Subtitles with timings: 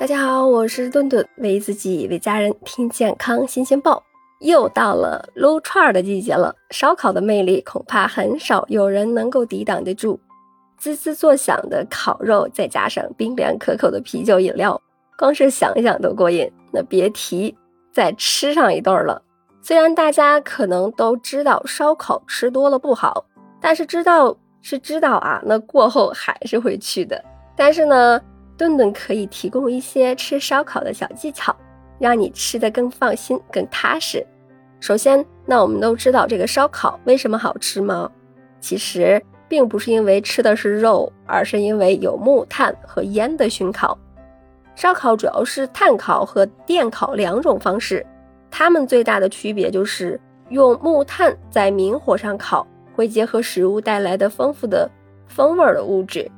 [0.00, 4.02] 大家好，我是顿顿，为自己为家人听健康新鲜报。
[4.40, 10.18] 又到了撸串的季节了，烧烤的魅力恐怕很少有人能够抵挡得住。
[10.78, 14.80] 滋滋作响的烤肉，再加上冰凉可口的啤酒饮料，
[15.18, 16.50] 光是想想都过瘾。
[16.72, 17.54] 那别提
[17.92, 19.20] 再吃上一顿了。
[19.60, 23.26] 虽然大家可能都知道烧烤吃多了不好，
[23.60, 27.22] 但是知道是知道啊，那过后还是会去的。
[27.54, 28.18] 但是呢？
[28.60, 31.56] 顿顿可以提供一些吃烧烤的小技巧，
[31.98, 34.22] 让你吃得更放心、更踏实。
[34.80, 38.10] 首先，那我们都知道这个烧烤为什么好吃吗？
[38.60, 43.96] 其实并不是因为吃的是肉，而是因为有木炭和烟的熏烤。
[44.74, 48.04] 烧烤主要是炭烤和电烤两种方式，
[48.50, 54.86] 它们最大的区别就是用木炭在明火上烤，会结合食物带来的丰富的
[55.28, 56.30] 风味的物质。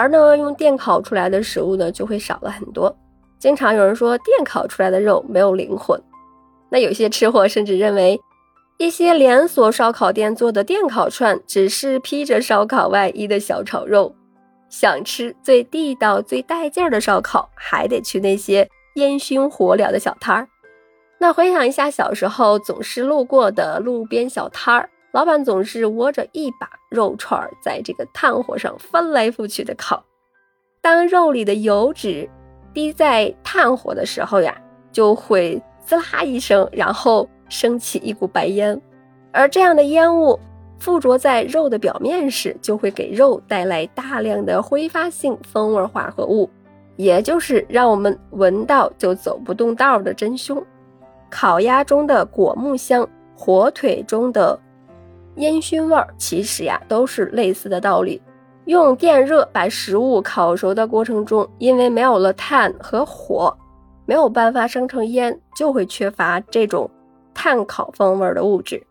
[0.00, 2.96] 而呢，用电烤出来的食物呢，就会少了很多。
[3.38, 6.00] 经常有人说电烤出来的肉没有灵魂，
[6.70, 8.18] 那有些吃货甚至认为，
[8.78, 14.14] 一些连锁烧烤店做的电烤串只是披着烧烤外衣的小炒肉。
[14.70, 20.48] 想吃最地道、最带劲儿的烧烤，还得去那些烟熏火燎的小摊儿。
[21.18, 24.88] 那回想一下小时候总是路过的路边小摊儿。
[25.12, 30.04] 老板总是握着一把肉串，在这个炭火上翻来覆去的烤。
[30.80, 32.28] 当肉里的油脂
[32.72, 34.56] 滴在炭火的时候呀，
[34.92, 38.80] 就会滋啦一声，然后升起一股白烟。
[39.32, 40.38] 而这样的烟雾
[40.78, 46.48] 附着在肉的表面时，就会给肉带来大量的挥发性风味化合物，
[46.94, 50.64] 也就是让我们闻到就走不动道的真凶。
[51.28, 54.56] 烤鸭中的果木香，火腿中的。
[55.40, 58.22] 烟熏味儿其实呀都是类似的道理。
[58.66, 63.56] 用电热把食物烤熟的过程中，因为没有了炭和火，
[64.06, 66.88] 没有办法生成烟，就会缺乏这种
[67.34, 68.86] 碳烤风味的物质。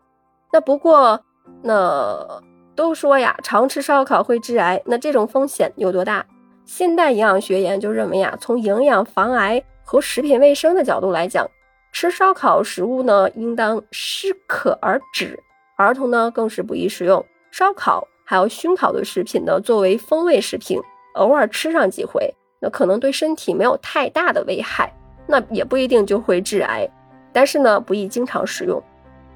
[0.52, 1.18] 那不过，
[1.62, 2.42] 那
[2.74, 6.26] 都说呀，常吃烧烤会致癌，那这种风险有多大？
[6.66, 11.48] 现代营养学研究认为呀，从营养、防癌和食品卫生的角度来讲，
[11.92, 15.42] 吃烧烤食物呢，应当适可而止。
[15.80, 20.78] 儿童呢更是不宜食用烧烤，还有熏烤的食品呢，作为风味食品，
[21.14, 24.92] 偶尔吃上几回，那可能对身体没有太大的危害，
[25.26, 26.86] 那也不一定就会致癌，
[27.32, 28.80] 但是呢不宜经常食用。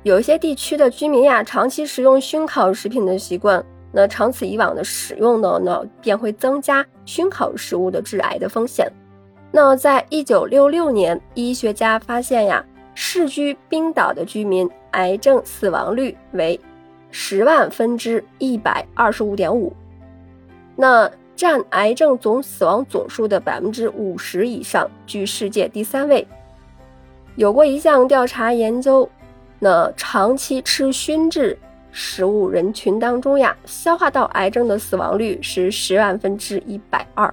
[0.03, 8.87] 有一些地区的居民呀，长期食用熏烤食品的习惯，那长此以往的使用呢，那便会增加熏烤食物的致癌的风险。
[9.50, 12.62] 那在一九六六年，医学家发现呀。
[12.97, 16.59] 世居冰岛的居民癌症死亡率为
[17.10, 19.72] 十万分之一百二十五点五，
[20.75, 26.27] 那占癌症总死亡总数的百分之五十以上，居世界第三位。
[27.37, 29.09] 有过一项调查研究，
[29.59, 31.59] 那长期吃熏制
[31.91, 37.32] 食物人群当中呀，消化道癌症的死亡率是十万分之一百二。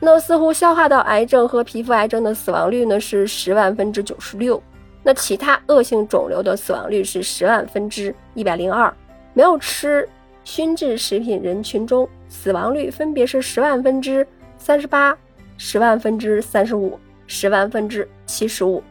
[0.00, 4.62] 那似乎消化道癌症和皮肤癌症的死亡率呢是十万分之九十六。
[5.02, 8.94] 那其他恶性肿瘤的死亡率是十万分之一百零二，
[9.34, 10.08] 没有吃
[10.44, 14.26] 熏制食品人群中，死亡率分别是十万分之
[14.58, 15.16] 三十八、
[15.56, 18.82] 十万分之三十五、十万分之七十五。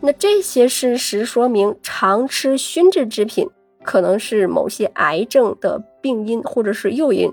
[0.00, 3.48] 那这些事实说明，常吃熏制制品
[3.84, 7.32] 可能是某些癌症的病因或者是诱因。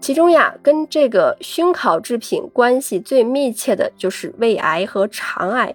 [0.00, 5.74] 其中呀，跟这个熏烤制品关系最密切的就是胃癌和肠癌。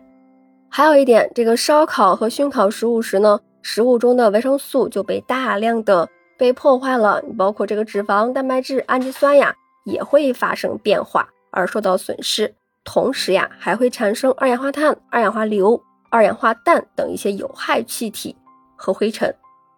[0.78, 9.56] 还有一点，这个烧烤和熏烤食物时呢，食物中的维生素就被大量的被破坏了，包括这个脂肪、蛋白质、氨基酸呀，
[9.86, 12.53] 也会发生变化而受到损失。
[12.84, 18.36] 同时呀，还会产生二氧化碳、二氧化硫、二氧化氮等一些有害气体
[18.75, 19.34] 和灰尘。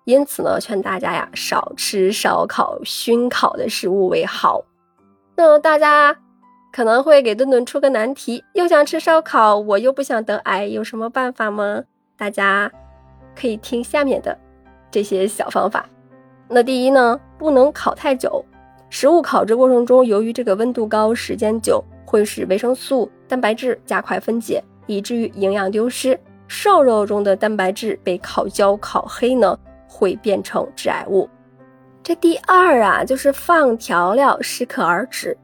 [0.06, 4.64] 因此呢，劝大家呀，少吃烧烤、熏烤的食物为好。
[5.36, 6.18] 那大家。
[6.72, 11.84] 可能会给顿顿出个难题，又想吃烧烤，我又不想得癌，有什么办法吗？
[12.16, 12.72] 大家
[13.36, 14.38] 可以听下面的
[14.92, 15.88] 这些小方法。
[16.48, 18.44] 那第一呢，不能烤太久。
[18.90, 26.18] 食物烤制过程中，由于这个温度高、时间久，会使维生素、蛋白质加快分解，以至于营养丢失。
[26.48, 29.58] 瘦肉中的蛋白质被烤焦、烤黑呢，
[29.90, 31.30] 会变成致癌物。
[32.02, 35.38] 这第二啊，就是放调料，适可而止。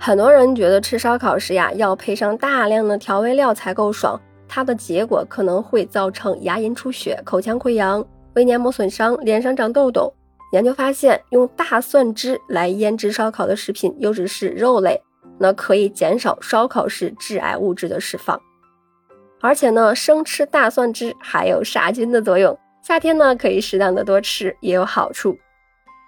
[0.00, 8.02] 很多人觉得吃烧烤时呀，要配上大量的调味料才够爽，它的结果可能会造成牙龈出血、口腔溃疡、
[8.34, 10.12] 胃黏膜损伤、脸上长痘痘。
[10.52, 15.02] 研究发现，用大蒜汁来腌制烧烤的食品，尤其是肉类，
[15.36, 18.40] 那可以减少烧烤时致癌物质的释放。
[19.40, 25.36] 而且呢，生吃大蒜汁还有杀菌的作用，夏天呢可以适当的多吃，也有好处。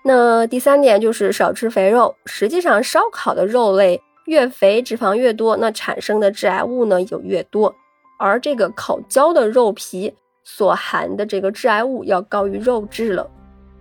[0.03, 2.15] 那第三点就是少吃肥肉。
[2.25, 7.75] 实际上，烧烤的肉类越肥，脂肪越多，那产生的致癌物呢就越多。
[8.19, 10.15] 而这个烤焦的肉皮
[10.45, 13.29] 所含的这个致癌物要高于肉质了。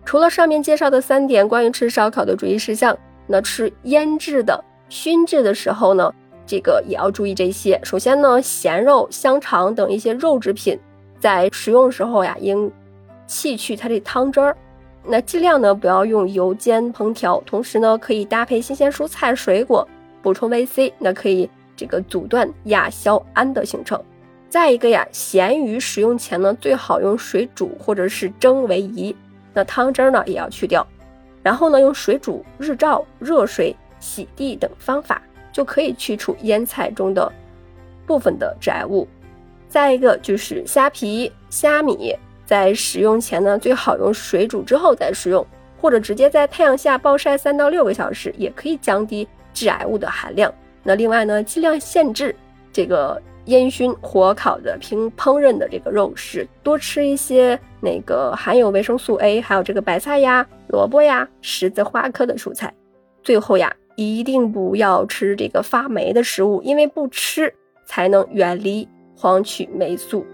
[0.05, 6.11] 除了上面介绍的三点关于吃烧烤的注意事项，那吃腌制的、熏制的时候呢，
[6.45, 7.79] 这个也要注意这些。
[7.83, 10.79] 首先呢，咸肉、香肠等一些肉制品，
[11.19, 12.71] 在食用时候呀，应
[13.27, 14.57] 弃去它这汤汁儿。
[15.11, 19.87] 那尽量呢不要用油煎烹调，同时呢可以搭配新鲜蔬菜水果
[20.21, 23.99] 补充维 C，那可以这个阻断亚硝胺的形成。
[24.49, 29.15] 再一个呀，咸鱼食用前呢最好用水煮或者是蒸为宜，
[29.51, 30.85] 那汤汁呢也要去掉，
[31.41, 35.19] 然后呢用水煮、日照、热水洗涤等方法
[35.51, 37.31] 就可以去除腌菜中的
[38.05, 39.07] 部分的致癌物。
[39.67, 42.15] 再一个就是虾皮、虾米。
[42.49, 45.45] 在使用前呢，最好用水煮之后再食用，
[45.79, 50.51] 或者直接在太阳下暴晒三到六个小时，也可以降低致癌物的含量。
[50.81, 52.35] 那另外呢，尽量限制
[52.73, 62.73] 这个烟熏、火烤的平烹饪的这个肉食，多吃一些那个含有维生素 A，还有这个白菜呀、萝卜呀、十字花科的蔬菜。
[63.21, 67.53] 最后呀，一定不要吃这个发霉的食物，因为不吃
[67.85, 70.25] 才能远离黄曲霉素。